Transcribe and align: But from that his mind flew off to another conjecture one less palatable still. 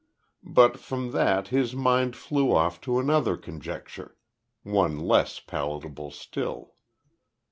But 0.41 0.79
from 0.79 1.11
that 1.11 1.49
his 1.49 1.75
mind 1.75 2.15
flew 2.15 2.51
off 2.51 2.81
to 2.81 2.97
another 2.97 3.37
conjecture 3.37 4.17
one 4.63 4.97
less 4.99 5.39
palatable 5.39 6.09
still. 6.09 6.73